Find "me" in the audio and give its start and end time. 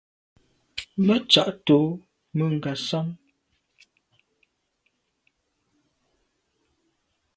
1.05-1.15, 2.37-2.43